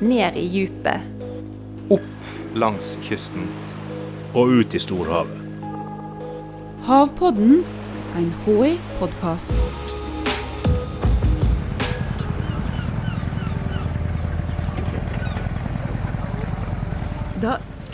[0.00, 1.00] ned i djupet.
[1.90, 3.48] Opp langs kysten.
[4.34, 5.34] Og ut i storhavet.
[6.88, 7.64] Havpodden,
[8.16, 9.97] en HI-podkast.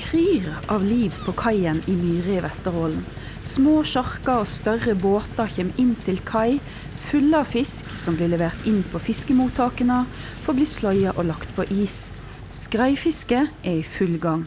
[0.04, 3.04] Kryr av liv på kaien i Myre i Vesterålen.
[3.44, 6.60] Små sjarker og større båter kommer inn til kai,
[7.08, 10.02] fulle av fisk som blir levert inn på fiskemottakene
[10.42, 12.10] for å bli sløya og lagt på is.
[12.52, 14.44] Skreifiske er i full gang.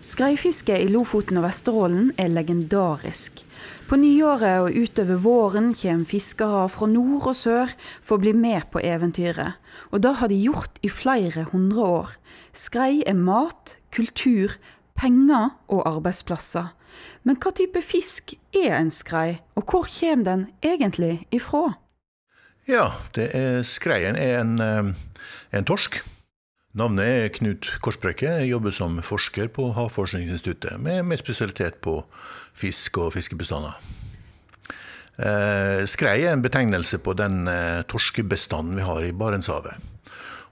[0.00, 3.44] Skreifiske i Lofoten og Vesterålen er legendarisk.
[3.88, 8.68] På nyåret og utover våren kommer fiskere fra nord og sør for å bli med
[8.72, 9.58] på eventyret.
[9.90, 12.12] Og det har de gjort i flere hundre år.
[12.56, 14.54] Skrei er mat, kultur,
[14.98, 16.70] penger og arbeidsplasser.
[17.24, 21.76] Men hva type fisk er en skrei, og hvor kommer den egentlig ifra?
[22.68, 24.90] Ja, er, skreien er en, eh,
[25.56, 26.00] en torsk.
[26.70, 28.28] Navnet er Knut Korsbrekke.
[28.44, 31.96] Jeg jobber som forsker på Havforskningsinstituttet med, med spesialitet på
[32.54, 33.74] fisk og fiskebestander.
[35.18, 39.82] Eh, skrei er en betegnelse på den eh, torskebestanden vi har i Barentshavet.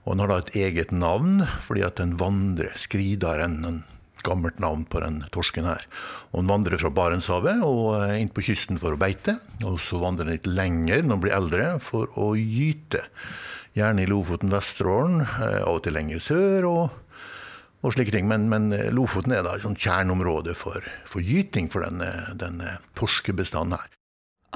[0.03, 3.79] Og den har da et eget navn fordi at den vandrer, skridaren, en
[4.27, 5.85] gammelt navn på den torsken her.
[6.33, 9.37] Og Den vandrer fra Barentshavet og eh, inn på kysten for å beite.
[9.63, 13.07] Og så vandrer den litt lenger når den blir eldre for å gyte.
[13.77, 16.65] Gjerne i Lofoten, Vesterålen, eh, av og til lenger sør.
[16.69, 16.89] og,
[17.81, 18.27] og slike ting.
[18.27, 22.77] Men, men eh, Lofoten er da et sånt kjerneområde for, for gyting for denne, denne
[22.99, 23.95] torskebestanden her.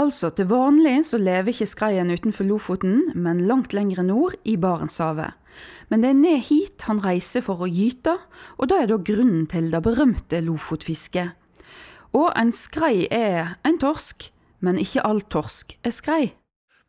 [0.02, 5.38] Altså, til vanlig så lever ikke skreien utenfor Lofoten, men langt lengre nord, i Barentshavet.
[5.94, 8.16] Men det er ned hit han reiser for å gyte,
[8.58, 11.38] og det er da grunnen til det berømte lofotfisket.
[12.18, 14.32] Og en skrei er en torsk,
[14.66, 16.24] men ikke all torsk er skrei.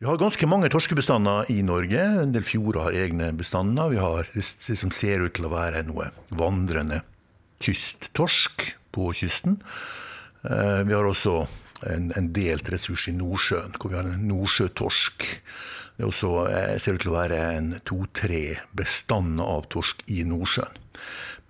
[0.03, 2.03] Vi har ganske mange torskebestander i Norge.
[2.03, 3.92] En del fjorder har egne bestander.
[3.92, 4.42] Vi har det
[4.81, 7.05] som ser ut til å være noe vandrende
[7.62, 9.61] kysttorsk på kysten.
[10.42, 11.45] Eh, vi har også
[11.86, 15.30] en, en delt ressurs i Nordsjøen, hvor vi har en nordsjøtorsk.
[15.95, 20.80] Det også, eh, ser ut til å være en to-tre bestander av torsk i Nordsjøen.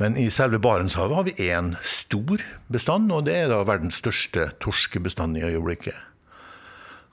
[0.03, 4.51] Men i selve Barentshavet har vi én stor bestand, og det er da verdens største
[4.61, 5.97] torskebestand i øyeblikket.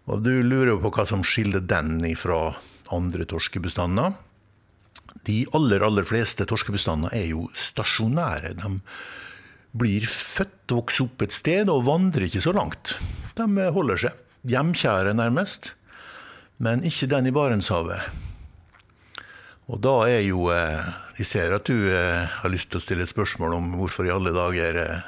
[0.09, 2.55] Og du lurer jo på hva som skiller den fra
[2.91, 4.15] andre torskebestander.
[5.27, 8.55] De aller, aller fleste torskebestander er jo stasjonære.
[8.57, 8.79] De
[9.77, 12.95] blir født og vokser opp et sted og vandrer ikke så langt.
[13.37, 14.17] De holder seg.
[14.51, 15.75] Hjemkjære, nærmest.
[16.61, 18.09] Men ikke den i Barentshavet.
[19.71, 20.89] Og da er jo eh,
[21.21, 24.13] Jeg ser at du eh, har lyst til å stille et spørsmål om hvorfor i
[24.13, 25.03] alle dager eh,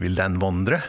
[0.00, 0.80] vil den vandre.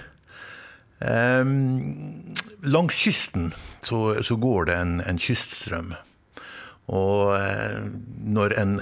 [2.65, 3.51] Langs kysten
[3.85, 5.93] så, så går det en, en kyststrøm.
[6.85, 7.33] Og
[8.25, 8.77] når, en,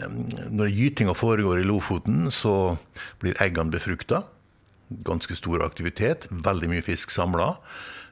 [0.51, 2.75] når gytinga foregår i Lofoten, så
[3.23, 4.23] blir eggene befrukta.
[5.07, 7.53] Ganske stor aktivitet, veldig mye fisk samla.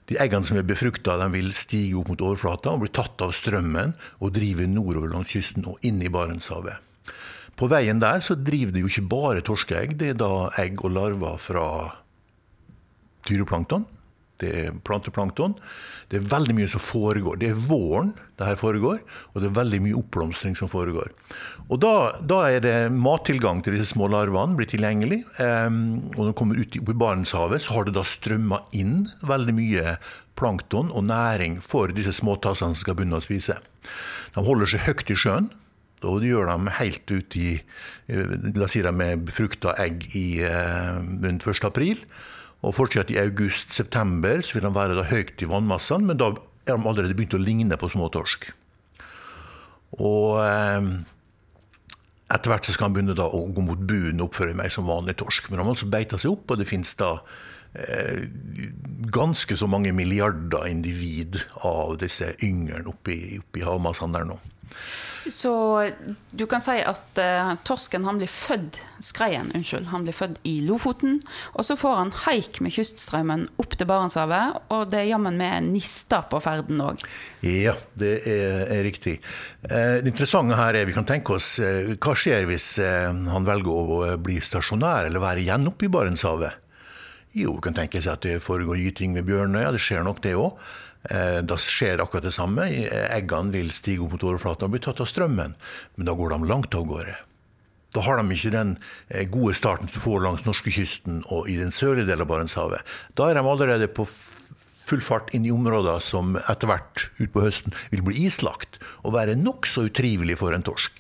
[0.09, 3.93] De eggene som er befrukta, vil stige opp mot overflata og bli tatt av strømmen
[4.19, 6.79] og drive nordover langs kysten og inn i Barentshavet.
[7.59, 9.97] På veien der så driver det jo ikke bare torskeegg.
[9.99, 11.65] Det er da egg og larver fra
[13.27, 13.85] dyreplankton.
[14.41, 15.55] Det er planteplankton.
[16.11, 17.37] Det er veldig mye som foregår.
[17.39, 18.97] Det er våren det her foregår,
[19.31, 21.13] og det er veldig mye oppblomstring som foregår.
[21.71, 21.93] Og da,
[22.27, 25.21] da er det mattilgang til disse små larvene blir tilgjengelig.
[25.37, 25.77] Um,
[26.15, 29.55] og når de kommer ut i, i Barentshavet, så har det da strømma inn veldig
[29.55, 29.95] mye
[30.39, 33.59] plankton og næring for disse småtassene som skal begynne å spise.
[34.35, 35.51] De holder seg høyt i sjøen.
[36.01, 37.49] Og det gjør de helt ut i
[38.09, 41.61] La oss si de er befrukta egg i, uh, rundt 1.
[41.69, 42.01] april.
[42.61, 46.33] Og fortsatt i august-september så vil de være høyt i vannmassene, men da
[46.69, 48.51] er de allerede begynt å ligne på småtorsk.
[49.97, 50.91] Og eh,
[52.31, 54.87] etter hvert så skal han begynne da å gå mot buen og oppføre mer som
[54.89, 55.49] vanlig torsk.
[55.49, 57.15] Men han har altså beita seg opp, og det finnes da
[57.73, 58.23] eh,
[59.11, 64.39] ganske så mange milliarder individ av disse ynglene oppi, oppi havmassene der nå.
[65.29, 65.53] Så
[66.33, 70.55] du kan si at uh, torsken han blir født skreien, unnskyld, han blir født i
[70.65, 71.19] Lofoten.
[71.53, 75.69] Og så får han haik med kyststrømmen opp til Barentshavet, og det er jammen med
[75.69, 77.05] nister på ferden òg.
[77.45, 79.19] Ja, det er, er riktig.
[79.67, 83.71] Uh, det interessante her er vi kan tenke oss uh, hva skjer hvis han velger
[83.71, 86.57] å bli stasjonær eller være igjen oppe i Barentshavet?
[87.37, 90.33] Jo, vi kan tenke seg at det foregår gyting ved Bjørnøya, det skjer nok det
[90.35, 90.57] òg.
[91.09, 92.67] Eh, da skjer akkurat det samme.
[93.15, 95.55] Eggene vil stige opp mot overflaten og bli tatt av strømmen.
[95.97, 97.15] Men da går de langt av gårde.
[97.91, 98.75] Da har de ikke den
[99.09, 102.93] eh, gode starten som du får langs norskekysten og i den sørlige delen av Barentshavet.
[103.17, 104.07] Da er de allerede på
[104.91, 109.37] full fart inn i områder som etter hvert utpå høsten vil bli islagt og være
[109.39, 110.97] nokså utrivelig for en torsk.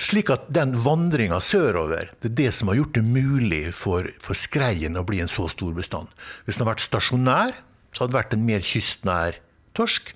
[0.00, 4.38] Slik at den vandringa sørover det er det som har gjort det mulig for, for
[4.38, 6.08] skreien å bli en så stor bestand.
[6.44, 7.56] Hvis den har vært stasjonær,
[7.96, 9.38] så hadde det vært en mer kystnær
[9.76, 10.12] torsk.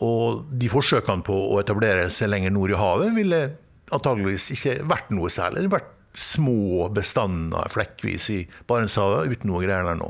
[0.00, 3.40] Og de forsøkene på å etablere seg lenger nord i havet ville
[3.92, 5.66] antageligvis ikke vært noe særlig.
[5.66, 8.38] Det vært små bestander flekkvis i
[8.70, 10.08] Barentshavet uten noe greier der nå.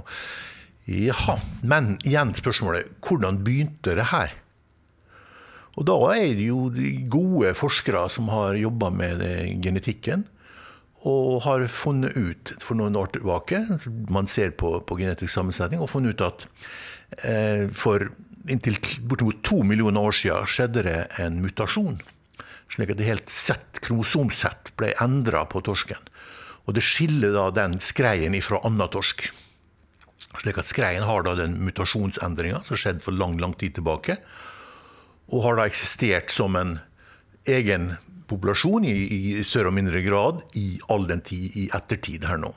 [0.90, 1.36] Jaha.
[1.66, 4.36] Men igjen spørsmålet hvordan begynte det her?
[5.78, 9.22] Og da er det jo de gode forskere som har jobba med
[9.64, 10.26] genetikken.
[11.08, 13.62] Og har funnet ut for noen år tilbake,
[14.12, 16.46] man ser på, på genetisk sammensetning, og funnet ut at
[17.24, 18.10] eh, for
[18.50, 18.76] inntil
[19.08, 22.00] bortimot to millioner år siden skjedde det en mutasjon
[22.70, 26.00] slik at det helt sett, kromosomsett ble endra på torsken.
[26.68, 29.26] Og det skiller da den skreien ifra annen torsk.
[30.40, 34.20] Slik at skreien har da den mutasjonsendringa som skjedde for lang, lang tid tilbake.
[35.34, 36.78] Og har da eksistert som en
[37.50, 37.94] egen
[38.30, 42.54] populasjon i, i større og mindre grad i all den tid i ettertid her nå.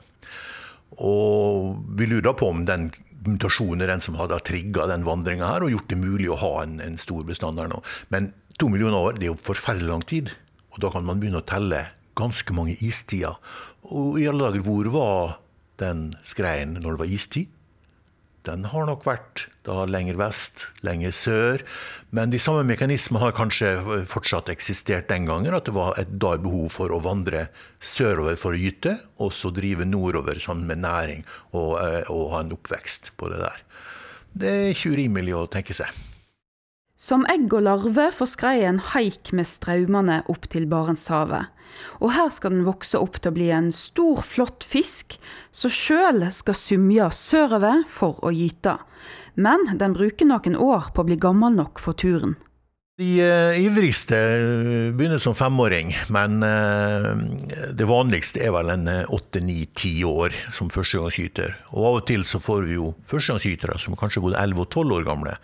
[1.02, 2.92] Og vi lurer på om den
[3.24, 6.54] mutasjonen er den som hadde trigga den vandringa her og gjort det mulig å ha
[6.62, 7.80] en, en stor bestand her nå.
[8.14, 8.30] Men
[8.62, 10.30] To millioner år det er jo forferdelig lang tid.
[10.74, 11.80] Og da kan man begynne å telle
[12.18, 13.38] ganske mange istider.
[13.90, 15.38] Og i alle dager, hvor var
[15.82, 17.50] den skreien når det var istid?
[18.44, 21.62] Den har nok vært da lenger vest, lenger sør.
[22.14, 23.70] Men de samme mekanismene har kanskje
[24.10, 25.56] fortsatt eksistert den gangen.
[25.56, 27.46] At det var et da behov for å vandre
[27.80, 32.44] sørover for å gyte, og så drive nordover sammen med næring og, eh, og ha
[32.44, 33.62] en oppvekst på det der.
[34.34, 35.88] Det er ikke urimelig å tenke seg.
[37.04, 41.50] Som egg og larve får skreien haik med straumene opp til Barentshavet.
[42.00, 45.18] Og her skal den vokse opp til å bli en stor, flott fisk,
[45.52, 48.78] som sjøl skal sumja sørover for å gyte.
[49.36, 52.38] Men den bruker noen år på å bli gammel nok for turen.
[52.94, 57.08] De uh, ivrigste eh, begynner som femåring, men uh,
[57.74, 61.56] det vanligste er vel en åtte-ni-ti år som førstegangsskyter.
[61.72, 64.70] Og av og til så får vi jo førstegangsskytere som kanskje er både elleve og
[64.76, 65.34] tolv år gamle.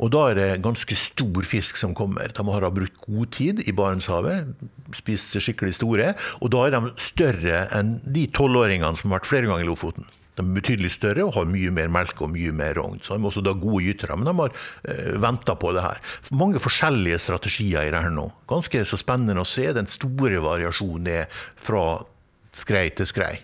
[0.00, 2.32] Og da er det ganske stor fisk som kommer.
[2.32, 4.48] De har brukt god tid i Barentshavet,
[4.96, 6.14] spist skikkelig store.
[6.40, 10.08] Og da er de større enn de tolvåringene som har vært flere ganger i Lofoten.
[10.38, 13.00] De er betydelig større og har mye mer melk og mye mer rogn.
[13.02, 14.18] Så de er også da gode gytere.
[14.18, 14.54] Men de har
[14.92, 16.00] eh, venta på det her.
[16.38, 18.28] Mange forskjellige strategier i det her nå.
[18.50, 19.66] Ganske så spennende å se.
[19.76, 21.84] Den store variasjonen er fra
[22.54, 23.34] skrei til skrei.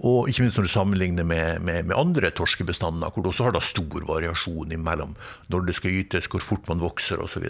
[0.00, 3.56] Og ikke minst når du sammenligner med, med, med andre torskebestander, hvor du også har
[3.56, 5.12] da stor variasjon imellom
[5.52, 7.44] når det skal gytes, hvor fort man vokser osv.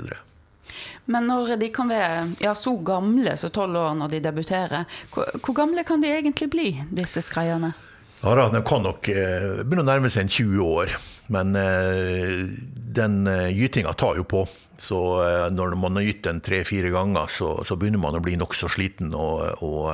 [1.10, 5.30] Men når de kan være ja, så gamle som tolv år når de debuterer, hvor,
[5.38, 7.72] hvor, gamle kan de egentlig bli, disse skreiene?
[8.20, 10.92] Ja, da, De kan nok eh, begynne å nærme seg en 20 år.
[11.32, 12.42] Men eh,
[13.00, 14.44] den eh, gytinga tar jo på.
[14.80, 14.96] Så
[15.52, 19.10] når man har gytt den tre-fire ganger, så, så, begynner man å bli nokså sliten
[19.12, 19.90] og, og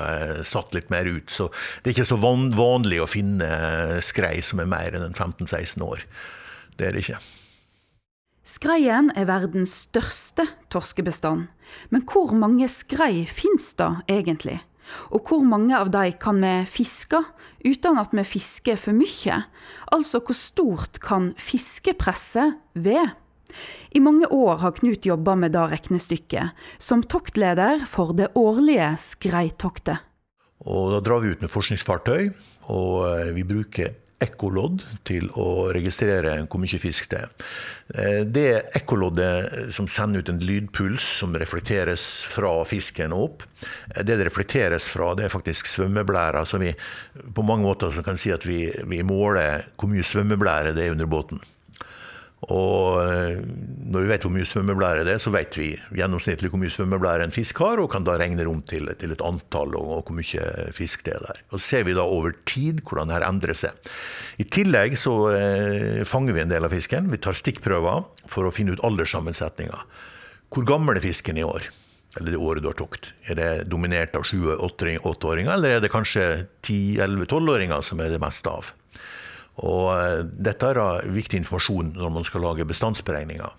[0.46, 1.26] satt litt mer ut.
[1.26, 1.48] Så
[1.82, 3.48] det er ikke så van, vanlig å finne
[4.06, 6.06] skrei som er mer enn 15-16 år.
[6.78, 7.18] Det er det ikke.
[8.46, 11.48] Skreien er verdens største torskebestand.
[11.90, 14.60] Men hvor mange skrei fins da egentlig?
[15.10, 17.22] Og hvor mange av de kan vi fiske
[17.66, 19.42] uten at vi fisker for mye?
[19.94, 23.14] Altså hvor stort kan fiskepresset være?
[23.96, 30.02] I mange år har Knut jobba med det regnestykket, som toktleder for det årlige skreitoktet.
[30.66, 32.32] Og da drar vi ut med forskningsfartøy,
[32.72, 37.32] og eh, vi bruker ekkolodd til å registrere hvor mye fisk det er.
[37.94, 38.46] Eh, det
[38.78, 43.44] ekkoloddet som sender ut en lydpuls som reflekteres fra fisken og opp,
[43.94, 46.46] eh, det det reflekteres fra, det er faktisk svømmeblæra.
[46.46, 46.72] Så vi
[47.34, 51.06] på mange måter kan si at vi, vi måler hvor mye svømmeblære det er under
[51.06, 51.44] båten.
[52.54, 53.40] Og eh,
[53.90, 57.26] når vi vet hvor mye svømmeblære det er, så vet vi gjennomsnittlig hvor mye svømmeblære
[57.26, 60.18] en fisk har, og kan da regne om til, til, et antall og, og, hvor
[60.18, 61.40] mye fisk det er der.
[61.50, 63.90] Og Så ser vi da over tid hvordan det her endrer seg.
[64.38, 67.10] I tillegg så eh, fanger vi en del av fisken.
[67.10, 69.82] Vi tar stikkprøver for å finne ut alderssammensetninga.
[70.54, 71.66] Hvor gammel er fisken i år?
[72.16, 73.10] Eller det året du har tokt.
[73.28, 78.70] Er det dominert av 7-8-åringer, eller er det kanskje 10-11-12-åringer som er det meste av?
[79.64, 83.54] Og eh, dette er viktig informasjon når man skal lage bestandsberegninger.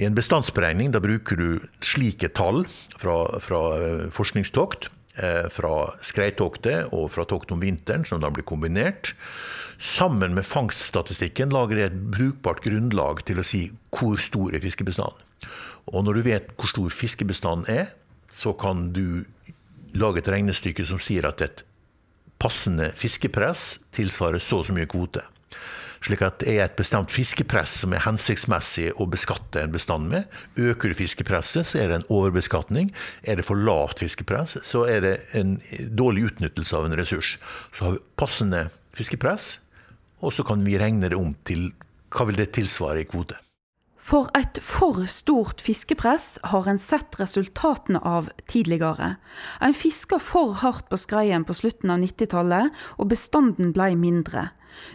[0.00, 1.48] I en bestandsberegning bruker du
[1.84, 2.64] slike tall
[2.96, 4.88] fra, fra eh, forskningstokt,
[5.20, 5.74] eh, fra
[6.04, 9.12] skreitoktet og fra tokt om vinteren, som da blir kombinert.
[9.76, 15.20] Sammen med fangststatistikken lager det et brukbart grunnlag til å si hvor stor er fiskebestanden.
[15.92, 17.92] Og når du vet hvor stor fiskebestanden er,
[18.32, 19.22] så kan du
[19.96, 21.62] lage et regnestykke som sier at et
[22.42, 25.24] passende fiskepress tilsvarer så og så mye kvote.
[26.04, 30.26] Slik at er et bestemt fiskepress som er hensiktsmessig å beskatte en bestand med,
[30.60, 32.92] øker du fiskepresset, så er det en overbeskatning.
[33.24, 35.56] Er det for lavt fiskepress, så er det en
[35.98, 37.36] dårlig utnyttelse av en ressurs.
[37.72, 38.66] Så har vi passende
[38.96, 39.56] fiskepress,
[40.20, 41.70] og så kan vi regne det om til
[42.12, 43.40] hva vil det tilsvare i kvote.
[44.06, 49.16] For et for stort fiskepress har en sett resultatene av tidligere.
[49.58, 52.70] En fiska for hardt på skreien på slutten av 90-tallet,
[53.02, 54.52] og bestanden ble mindre.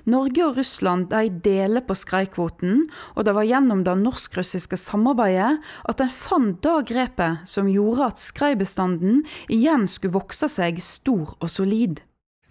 [0.07, 2.85] Norge og Russland de deler på skreikvoten,
[3.17, 5.57] og det var gjennom det norsk-russiske samarbeidet
[5.91, 11.51] at en fant det grepet som gjorde at skreibestanden igjen skulle vokse seg stor og
[11.51, 11.99] solid.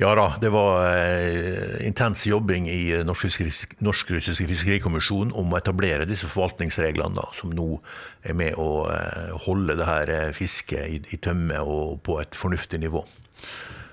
[0.00, 7.18] Ja da, det var eh, intens jobbing i Norsk-russiske fiskerikommisjon om å etablere disse forvaltningsreglene,
[7.18, 7.74] da, som nå
[8.24, 12.38] er med å eh, holde det her eh, fisket i, i tømme og på et
[12.38, 13.04] fornuftig nivå.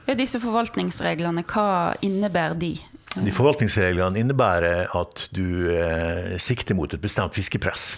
[0.08, 2.78] Ja, disse forvaltningsreglene, hva innebærer de?
[3.18, 7.98] De Forvaltningsreglene innebærer at du eh, sikter mot et bestemt fiskepress.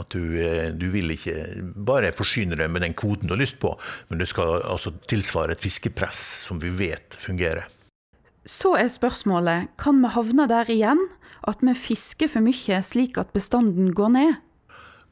[0.00, 1.34] At du, eh, du, vil ikke
[1.76, 3.74] bare forsyne deg med den kvoten du har lyst på,
[4.08, 7.68] men du skal altså tilsvare et fiskepress som vi vet fungerer.
[8.48, 11.04] Så er spørsmålet, kan vi havne der igjen?
[11.46, 14.40] At vi fisker for mye slik at bestanden går ned?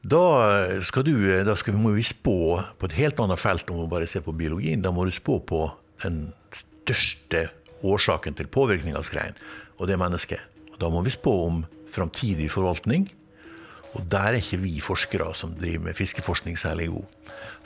[0.01, 1.13] Da, skal du,
[1.45, 4.33] da skal, må vi spå på et helt annet felt om å bare se på
[4.33, 4.81] biologien.
[4.81, 5.67] Da må du spå på
[6.01, 7.49] den største
[7.85, 9.37] årsaken til påvirkning av skreien,
[9.77, 10.41] og det er mennesket.
[10.81, 11.61] Da må vi spå om
[11.93, 13.09] framtidig forvaltning
[13.97, 17.07] og der er ikke vi forskere som driver med fiskeforskning særlig gode.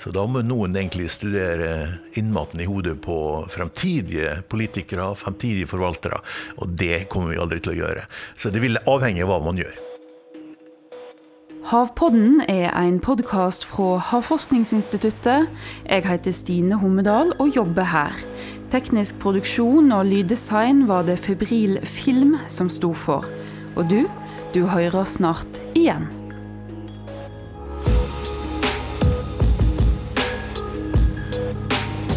[0.01, 3.17] Så da må noen egentlig studere innmaten i hodet på
[3.51, 6.19] fremtidige politikere, fremtidige forvaltere.
[6.59, 8.07] Og det kommer vi aldri til å gjøre.
[8.35, 9.77] Så det vil avhenge av hva man gjør.
[11.65, 15.47] Havpodden er en podkast fra Havforskningsinstituttet.
[15.87, 18.19] Jeg heter Stine Hommedal og jobber her.
[18.73, 23.25] Teknisk produksjon og lyddesign var det Febril Film som sto for.
[23.73, 24.03] Og du?
[24.53, 26.24] Du hører snart igjen.